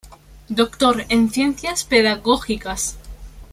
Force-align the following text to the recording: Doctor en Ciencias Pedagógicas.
Doctor 0.51 1.05
en 1.09 1.29
Ciencias 1.29 1.83
Pedagógicas. 1.83 2.95